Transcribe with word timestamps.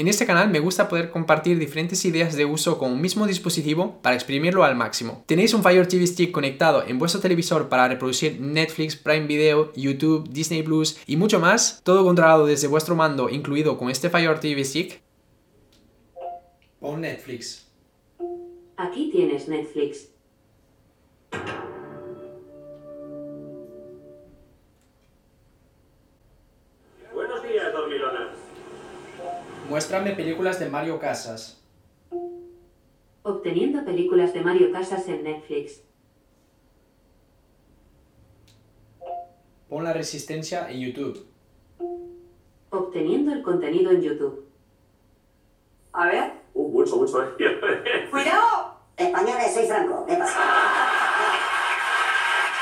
En 0.00 0.08
este 0.08 0.24
canal 0.24 0.48
me 0.48 0.60
gusta 0.60 0.88
poder 0.88 1.10
compartir 1.10 1.58
diferentes 1.58 2.06
ideas 2.06 2.34
de 2.34 2.46
uso 2.46 2.78
con 2.78 2.90
un 2.90 3.02
mismo 3.02 3.26
dispositivo 3.26 4.00
para 4.00 4.16
exprimirlo 4.16 4.64
al 4.64 4.74
máximo. 4.74 5.24
Tenéis 5.26 5.52
un 5.52 5.62
Fire 5.62 5.86
TV 5.86 6.06
Stick 6.06 6.32
conectado 6.32 6.82
en 6.86 6.98
vuestro 6.98 7.20
televisor 7.20 7.68
para 7.68 7.86
reproducir 7.86 8.40
Netflix, 8.40 8.96
Prime 8.96 9.26
Video, 9.26 9.70
YouTube, 9.76 10.26
Disney 10.30 10.62
Plus 10.62 10.96
y 11.06 11.16
mucho 11.16 11.38
más, 11.38 11.82
todo 11.84 12.02
controlado 12.02 12.46
desde 12.46 12.66
vuestro 12.66 12.96
mando 12.96 13.28
incluido 13.28 13.76
con 13.76 13.90
este 13.90 14.08
Fire 14.08 14.40
TV 14.40 14.64
Stick. 14.64 15.02
Pon 16.78 17.02
Netflix. 17.02 17.68
Aquí 18.78 19.10
tienes 19.12 19.48
Netflix. 19.48 20.08
Muéstrame 29.70 30.16
películas 30.16 30.58
de 30.58 30.68
Mario 30.68 30.98
Casas. 30.98 31.62
Obteniendo 33.22 33.84
películas 33.84 34.34
de 34.34 34.40
Mario 34.40 34.72
Casas 34.72 35.06
en 35.06 35.22
Netflix. 35.22 35.84
Pon 39.68 39.84
la 39.84 39.92
resistencia 39.92 40.68
en 40.68 40.80
YouTube. 40.80 41.24
Obteniendo 42.70 43.32
el 43.32 43.42
contenido 43.42 43.92
en 43.92 44.02
YouTube. 44.02 44.44
A 45.92 46.06
ver. 46.06 46.32
Uh, 46.52 46.68
mucho, 46.68 46.96
mucho. 46.96 47.22
eh. 47.22 47.30
¡Cuidado! 48.10 48.74
Españoles, 48.96 49.54
soy 49.54 49.66
Franco. 49.68 50.04
¿Qué 50.04 50.16
pasa? 50.16 50.89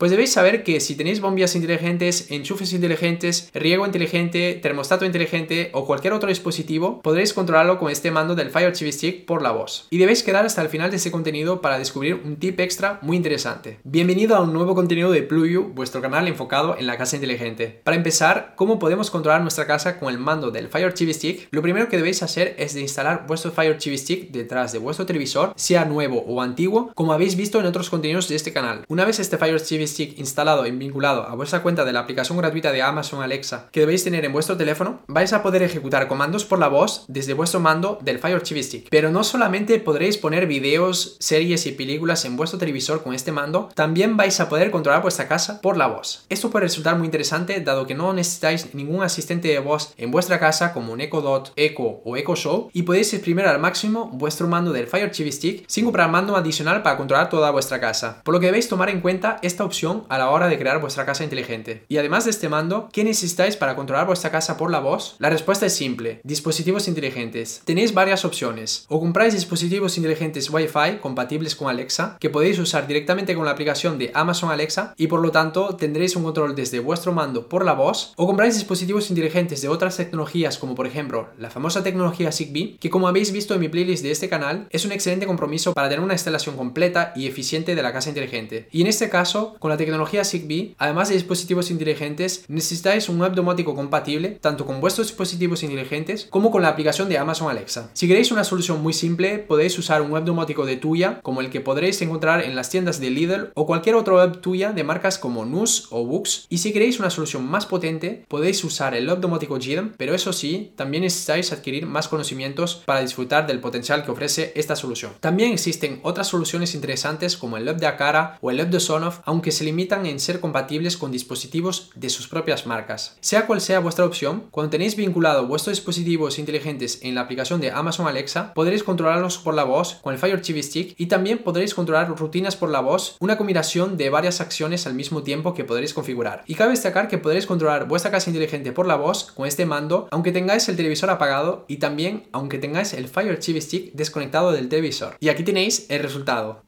Pues 0.00 0.10
debéis 0.10 0.32
saber 0.32 0.64
que 0.64 0.80
si 0.80 0.94
tenéis 0.94 1.20
bombillas 1.20 1.54
inteligentes, 1.54 2.30
enchufes 2.30 2.72
inteligentes, 2.72 3.50
riego 3.52 3.84
inteligente, 3.84 4.58
termostato 4.62 5.04
inteligente 5.04 5.68
o 5.74 5.84
cualquier 5.84 6.14
otro 6.14 6.30
dispositivo, 6.30 7.02
podréis 7.02 7.34
controlarlo 7.34 7.78
con 7.78 7.90
este 7.90 8.10
mando 8.10 8.34
del 8.34 8.48
Fire 8.48 8.72
TV 8.72 8.92
Stick 8.92 9.26
por 9.26 9.42
la 9.42 9.50
voz. 9.52 9.88
Y 9.90 9.98
debéis 9.98 10.22
quedar 10.22 10.46
hasta 10.46 10.62
el 10.62 10.70
final 10.70 10.88
de 10.90 10.96
este 10.96 11.10
contenido 11.10 11.60
para 11.60 11.78
descubrir 11.78 12.14
un 12.14 12.36
tip 12.36 12.58
extra 12.60 12.98
muy 13.02 13.18
interesante. 13.18 13.78
Bienvenido 13.84 14.36
a 14.36 14.40
un 14.40 14.54
nuevo 14.54 14.74
contenido 14.74 15.12
de 15.12 15.22
Pluyu, 15.22 15.64
vuestro 15.74 16.00
canal 16.00 16.26
enfocado 16.28 16.78
en 16.78 16.86
la 16.86 16.96
casa 16.96 17.16
inteligente. 17.16 17.82
Para 17.84 17.98
empezar, 17.98 18.54
¿cómo 18.56 18.78
podemos 18.78 19.10
controlar 19.10 19.42
nuestra 19.42 19.66
casa 19.66 19.98
con 19.98 20.08
el 20.08 20.18
mando 20.18 20.50
del 20.50 20.70
Fire 20.70 20.94
TV 20.94 21.12
Stick? 21.12 21.48
Lo 21.50 21.60
primero 21.60 21.90
que 21.90 21.98
debéis 21.98 22.22
hacer 22.22 22.54
es 22.56 22.74
instalar 22.74 23.26
vuestro 23.26 23.52
Fire 23.52 23.76
TV 23.76 23.98
Stick 23.98 24.30
detrás 24.30 24.72
de 24.72 24.78
vuestro 24.78 25.04
televisor, 25.04 25.52
sea 25.56 25.84
nuevo 25.84 26.24
o 26.26 26.40
antiguo, 26.40 26.90
como 26.94 27.12
habéis 27.12 27.36
visto 27.36 27.60
en 27.60 27.66
otros 27.66 27.90
contenidos 27.90 28.28
de 28.28 28.36
este 28.36 28.54
canal. 28.54 28.86
Una 28.88 29.04
vez 29.04 29.18
este 29.18 29.36
Fire 29.36 29.60
TV 29.60 29.89
Instalado 29.98 30.66
y 30.66 30.70
vinculado 30.70 31.24
a 31.24 31.34
vuestra 31.34 31.62
cuenta 31.62 31.84
de 31.84 31.92
la 31.92 32.00
aplicación 32.00 32.38
gratuita 32.38 32.72
de 32.72 32.82
Amazon 32.82 33.22
Alexa 33.22 33.68
que 33.72 33.80
debéis 33.80 34.04
tener 34.04 34.24
en 34.24 34.32
vuestro 34.32 34.56
teléfono, 34.56 35.00
vais 35.08 35.32
a 35.32 35.42
poder 35.42 35.62
ejecutar 35.62 36.06
comandos 36.08 36.44
por 36.44 36.58
la 36.58 36.68
voz 36.68 37.04
desde 37.08 37.34
vuestro 37.34 37.60
mando 37.60 37.98
del 38.02 38.18
Fire 38.18 38.40
TV 38.42 38.62
Stick. 38.62 38.88
Pero 38.90 39.10
no 39.10 39.24
solamente 39.24 39.78
podréis 39.80 40.16
poner 40.16 40.46
videos, 40.46 41.16
series 41.18 41.66
y 41.66 41.72
películas 41.72 42.24
en 42.24 42.36
vuestro 42.36 42.58
televisor 42.58 43.02
con 43.02 43.14
este 43.14 43.32
mando, 43.32 43.68
también 43.74 44.16
vais 44.16 44.38
a 44.40 44.48
poder 44.48 44.70
controlar 44.70 45.02
vuestra 45.02 45.28
casa 45.28 45.60
por 45.60 45.76
la 45.76 45.86
voz. 45.86 46.24
Esto 46.28 46.50
puede 46.50 46.66
resultar 46.66 46.96
muy 46.96 47.06
interesante 47.06 47.60
dado 47.60 47.86
que 47.86 47.94
no 47.94 48.12
necesitáis 48.12 48.74
ningún 48.74 49.02
asistente 49.02 49.48
de 49.48 49.58
voz 49.58 49.92
en 49.96 50.10
vuestra 50.10 50.38
casa 50.38 50.72
como 50.72 50.92
un 50.92 51.00
Echo 51.00 51.20
Dot, 51.20 51.52
Echo 51.56 52.00
o 52.04 52.16
Echo 52.16 52.36
Show 52.36 52.70
y 52.72 52.82
podéis 52.82 53.12
exprimir 53.12 53.46
al 53.46 53.58
máximo 53.58 54.10
vuestro 54.12 54.46
mando 54.46 54.72
del 54.72 54.86
Fire 54.86 55.10
TV 55.10 55.32
Stick 55.32 55.64
sin 55.66 55.84
comprar 55.84 56.10
mando 56.10 56.36
adicional 56.36 56.82
para 56.82 56.96
controlar 56.96 57.28
toda 57.28 57.50
vuestra 57.50 57.80
casa. 57.80 58.20
Por 58.24 58.34
lo 58.34 58.40
que 58.40 58.46
debéis 58.46 58.68
tomar 58.68 58.90
en 58.90 59.00
cuenta 59.00 59.38
esta 59.42 59.64
opción 59.64 59.79
a 59.80 60.18
la 60.18 60.28
hora 60.28 60.48
de 60.48 60.58
crear 60.58 60.78
vuestra 60.78 61.06
casa 61.06 61.24
inteligente. 61.24 61.84
Y 61.88 61.96
además 61.96 62.24
de 62.24 62.32
este 62.32 62.50
mando, 62.50 62.90
¿qué 62.92 63.02
necesitáis 63.02 63.56
para 63.56 63.76
controlar 63.76 64.06
vuestra 64.06 64.30
casa 64.30 64.58
por 64.58 64.70
la 64.70 64.80
voz? 64.80 65.16
La 65.18 65.30
respuesta 65.30 65.64
es 65.64 65.72
simple, 65.72 66.20
dispositivos 66.22 66.86
inteligentes. 66.86 67.62
Tenéis 67.64 67.94
varias 67.94 68.26
opciones. 68.26 68.84
O 68.88 69.00
compráis 69.00 69.32
dispositivos 69.32 69.96
inteligentes 69.96 70.50
Wi-Fi 70.50 70.98
compatibles 71.00 71.56
con 71.56 71.70
Alexa, 71.70 72.18
que 72.20 72.28
podéis 72.28 72.58
usar 72.58 72.86
directamente 72.86 73.34
con 73.34 73.46
la 73.46 73.52
aplicación 73.52 73.96
de 73.96 74.10
Amazon 74.12 74.50
Alexa 74.50 74.92
y 74.98 75.06
por 75.06 75.20
lo 75.20 75.30
tanto 75.30 75.76
tendréis 75.76 76.14
un 76.14 76.24
control 76.24 76.54
desde 76.54 76.80
vuestro 76.80 77.12
mando 77.12 77.48
por 77.48 77.64
la 77.64 77.72
voz. 77.72 78.12
O 78.16 78.26
compráis 78.26 78.54
dispositivos 78.54 79.08
inteligentes 79.08 79.62
de 79.62 79.68
otras 79.68 79.96
tecnologías 79.96 80.58
como 80.58 80.74
por 80.74 80.86
ejemplo 80.86 81.28
la 81.38 81.48
famosa 81.48 81.82
tecnología 81.82 82.32
Zigbee, 82.32 82.76
que 82.78 82.90
como 82.90 83.08
habéis 83.08 83.32
visto 83.32 83.54
en 83.54 83.60
mi 83.60 83.68
playlist 83.68 84.02
de 84.02 84.10
este 84.10 84.28
canal, 84.28 84.66
es 84.68 84.84
un 84.84 84.92
excelente 84.92 85.26
compromiso 85.26 85.72
para 85.72 85.88
tener 85.88 86.04
una 86.04 86.14
instalación 86.14 86.56
completa 86.56 87.12
y 87.16 87.26
eficiente 87.26 87.74
de 87.74 87.82
la 87.82 87.92
casa 87.92 88.10
inteligente. 88.10 88.68
Y 88.70 88.82
en 88.82 88.86
este 88.86 89.08
caso, 89.08 89.56
con 89.58 89.69
la 89.70 89.76
tecnología 89.76 90.24
Zigbee, 90.24 90.74
además 90.78 91.08
de 91.08 91.14
dispositivos 91.14 91.70
inteligentes, 91.70 92.44
necesitáis 92.48 93.08
un 93.08 93.20
web 93.20 93.32
domótico 93.32 93.74
compatible 93.74 94.38
tanto 94.40 94.66
con 94.66 94.80
vuestros 94.80 95.08
dispositivos 95.08 95.62
inteligentes 95.62 96.26
como 96.30 96.50
con 96.50 96.62
la 96.62 96.68
aplicación 96.68 97.08
de 97.08 97.18
Amazon 97.18 97.50
Alexa. 97.50 97.90
Si 97.94 98.06
queréis 98.06 98.32
una 98.32 98.44
solución 98.44 98.82
muy 98.82 98.92
simple, 98.92 99.38
podéis 99.38 99.78
usar 99.78 100.02
un 100.02 100.10
web 100.10 100.24
domótico 100.24 100.66
de 100.66 100.76
Tuya, 100.76 101.20
como 101.22 101.40
el 101.40 101.50
que 101.50 101.60
podréis 101.60 102.00
encontrar 102.02 102.44
en 102.44 102.56
las 102.56 102.70
tiendas 102.70 103.00
de 103.00 103.10
Lidl 103.10 103.52
o 103.54 103.66
cualquier 103.66 103.94
otro 103.94 104.16
web 104.16 104.40
Tuya 104.40 104.72
de 104.72 104.84
marcas 104.84 105.18
como 105.18 105.44
Nus 105.44 105.88
o 105.90 106.04
Books. 106.04 106.46
Y 106.48 106.58
si 106.58 106.72
queréis 106.72 106.98
una 107.00 107.10
solución 107.10 107.46
más 107.46 107.66
potente, 107.66 108.24
podéis 108.28 108.62
usar 108.64 108.94
el 108.94 109.08
web 109.08 109.20
domótico 109.20 109.58
GIRM, 109.58 109.94
pero 109.96 110.14
eso 110.14 110.32
sí, 110.32 110.72
también 110.76 111.02
necesitáis 111.02 111.52
adquirir 111.52 111.86
más 111.86 112.08
conocimientos 112.08 112.82
para 112.86 113.00
disfrutar 113.00 113.46
del 113.46 113.60
potencial 113.60 114.04
que 114.04 114.10
ofrece 114.10 114.52
esta 114.54 114.76
solución. 114.76 115.12
También 115.20 115.52
existen 115.52 116.00
otras 116.02 116.28
soluciones 116.28 116.74
interesantes 116.74 117.36
como 117.36 117.56
el 117.56 117.66
web 117.66 117.76
de 117.76 117.86
Akara 117.86 118.38
o 118.40 118.50
el 118.50 118.58
web 118.58 118.70
de 118.70 118.80
Sonoff, 118.80 119.20
aunque 119.24 119.52
se 119.60 119.66
limitan 119.66 120.06
en 120.06 120.20
ser 120.20 120.40
compatibles 120.40 120.96
con 120.96 121.12
dispositivos 121.12 121.90
de 121.94 122.08
sus 122.08 122.28
propias 122.28 122.66
marcas. 122.66 123.18
Sea 123.20 123.46
cual 123.46 123.60
sea 123.60 123.80
vuestra 123.80 124.06
opción, 124.06 124.44
cuando 124.50 124.70
tenéis 124.70 124.96
vinculado 124.96 125.46
vuestros 125.46 125.76
dispositivos 125.76 126.38
inteligentes 126.38 127.00
en 127.02 127.14
la 127.14 127.20
aplicación 127.20 127.60
de 127.60 127.70
Amazon 127.70 128.08
Alexa, 128.08 128.54
podréis 128.54 128.82
controlarlos 128.82 129.36
por 129.36 129.52
la 129.52 129.64
voz 129.64 129.96
con 130.00 130.14
el 130.14 130.18
Fire 130.18 130.40
TV 130.40 130.62
Stick 130.62 130.94
y 130.96 131.08
también 131.08 131.40
podréis 131.40 131.74
controlar 131.74 132.08
rutinas 132.08 132.56
por 132.56 132.70
la 132.70 132.80
voz, 132.80 133.18
una 133.20 133.36
combinación 133.36 133.98
de 133.98 134.08
varias 134.08 134.40
acciones 134.40 134.86
al 134.86 134.94
mismo 134.94 135.22
tiempo 135.24 135.52
que 135.52 135.64
podréis 135.64 135.92
configurar. 135.92 136.42
Y 136.46 136.54
cabe 136.54 136.70
destacar 136.70 137.08
que 137.08 137.18
podréis 137.18 137.44
controlar 137.44 137.86
vuestra 137.86 138.10
casa 138.10 138.30
inteligente 138.30 138.72
por 138.72 138.86
la 138.86 138.96
voz 138.96 139.30
con 139.30 139.46
este 139.46 139.66
mando, 139.66 140.08
aunque 140.10 140.32
tengáis 140.32 140.70
el 140.70 140.76
televisor 140.76 141.10
apagado 141.10 141.66
y 141.68 141.76
también 141.76 142.30
aunque 142.32 142.56
tengáis 142.56 142.94
el 142.94 143.08
Fire 143.08 143.38
TV 143.38 143.60
Stick 143.60 143.92
desconectado 143.92 144.52
del 144.52 144.70
televisor. 144.70 145.18
Y 145.20 145.28
aquí 145.28 145.42
tenéis 145.42 145.84
el 145.90 146.02
resultado. 146.02 146.62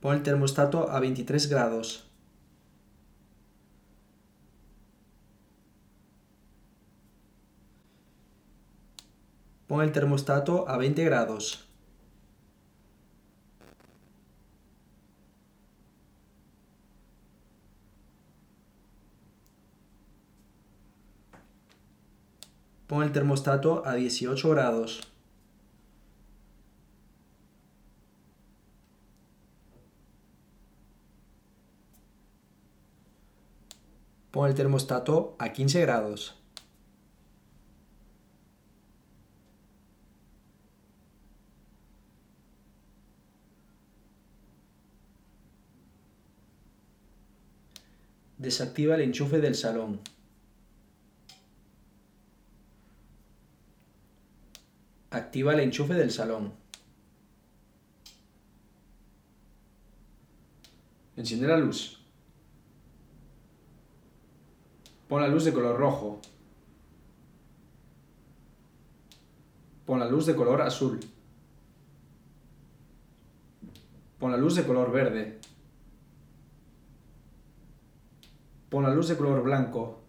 Pon 0.00 0.14
el 0.14 0.22
termostato 0.22 0.90
a 0.90 1.00
23 1.00 1.48
grados. 1.48 2.04
Pon 9.66 9.82
el 9.82 9.92
termostato 9.92 10.68
a 10.68 10.78
20 10.78 11.04
grados. 11.04 11.68
Pon 22.86 23.02
el 23.02 23.12
termostato 23.12 23.84
a 23.84 23.94
18 23.94 24.48
grados. 24.48 25.17
Pon 34.38 34.48
el 34.48 34.54
termostato 34.54 35.34
a 35.40 35.52
15 35.52 35.80
grados. 35.80 36.36
Desactiva 48.36 48.94
el 48.94 49.00
enchufe 49.00 49.40
del 49.40 49.56
salón. 49.56 50.00
Activa 55.10 55.52
el 55.54 55.58
enchufe 55.58 55.94
del 55.94 56.12
salón. 56.12 56.52
Enciende 61.16 61.48
la 61.48 61.56
luz. 61.56 62.07
Pon 65.08 65.22
la 65.22 65.28
luz 65.28 65.44
de 65.44 65.52
color 65.52 65.78
rojo. 65.78 66.20
Pon 69.86 69.98
la 69.98 70.06
luz 70.06 70.26
de 70.26 70.36
color 70.36 70.60
azul. 70.60 71.00
Pon 74.18 74.30
la 74.30 74.36
luz 74.36 74.56
de 74.56 74.66
color 74.66 74.92
verde. 74.92 75.40
Pon 78.68 78.82
la 78.82 78.90
luz 78.90 79.08
de 79.08 79.16
color 79.16 79.42
blanco. 79.42 80.02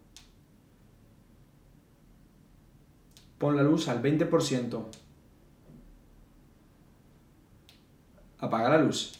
Pon 3.37 3.55
la 3.55 3.63
luz 3.63 3.87
al 3.87 4.01
20%. 4.01 4.83
Apaga 8.39 8.69
la 8.69 8.77
luz. 8.79 9.13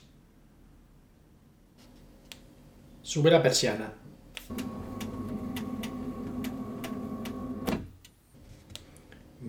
Sube 3.02 3.32
la 3.32 3.42
persiana. 3.42 3.94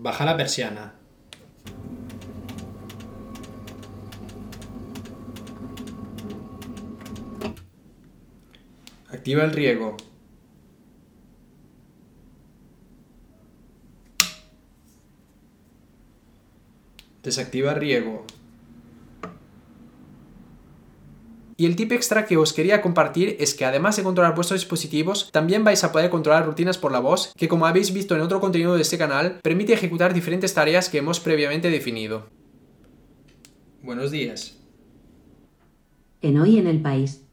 Baja 0.03 0.25
la 0.25 0.35
persiana. 0.35 0.95
Activa 9.11 9.45
el 9.45 9.53
riego. 9.53 9.99
Desactiva 17.23 17.75
riego. 17.75 18.25
Y 21.61 21.67
el 21.67 21.77
tip 21.77 21.93
extra 21.93 22.25
que 22.25 22.39
os 22.39 22.55
quería 22.55 22.81
compartir 22.81 23.37
es 23.39 23.53
que 23.53 23.67
además 23.67 23.95
de 23.95 24.03
controlar 24.03 24.35
vuestros 24.35 24.61
dispositivos, 24.61 25.29
también 25.31 25.63
vais 25.63 25.85
a 25.85 25.93
poder 25.93 26.09
controlar 26.09 26.47
rutinas 26.47 26.79
por 26.79 26.91
la 26.91 27.01
voz, 27.01 27.35
que 27.37 27.49
como 27.49 27.67
habéis 27.67 27.93
visto 27.93 28.17
en 28.17 28.23
otro 28.23 28.41
contenido 28.41 28.77
de 28.77 28.81
este 28.81 28.97
canal, 28.97 29.41
permite 29.43 29.75
ejecutar 29.75 30.15
diferentes 30.15 30.55
tareas 30.55 30.89
que 30.89 30.97
hemos 30.97 31.21
previamente 31.21 31.69
definido. 31.69 32.31
Buenos 33.83 34.11
días. 34.11 34.59
En 36.23 36.41
Hoy 36.41 36.57
en 36.57 36.67
el 36.67 36.81
País. 36.81 37.27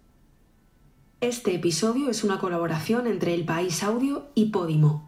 Este 1.21 1.56
episodio 1.56 2.09
es 2.09 2.25
una 2.25 2.38
colaboración 2.38 3.07
entre 3.07 3.33
El 3.33 3.45
País 3.45 3.81
Audio 3.81 4.27
y 4.35 4.47
Podimo. 4.47 5.06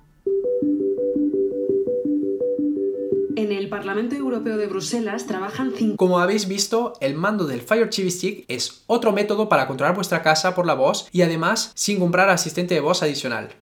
En 3.39 3.53
el 3.53 3.69
Parlamento 3.69 4.15
Europeo 4.15 4.57
de 4.57 4.67
Bruselas 4.67 5.25
trabajan 5.25 5.71
cinco... 5.73 5.95
Como 5.95 6.19
habéis 6.19 6.49
visto, 6.49 6.95
el 6.99 7.15
mando 7.15 7.45
del 7.45 7.61
Fire 7.61 7.89
TV 7.89 8.11
Stick 8.11 8.43
es 8.49 8.81
otro 8.85 9.13
método 9.13 9.47
para 9.47 9.65
controlar 9.65 9.95
vuestra 9.95 10.21
casa 10.21 10.53
por 10.55 10.65
la 10.65 10.73
voz 10.73 11.07
y 11.13 11.21
además 11.21 11.71
sin 11.73 11.99
comprar 11.99 12.29
asistente 12.29 12.75
de 12.75 12.81
voz 12.81 13.01
adicional. 13.01 13.55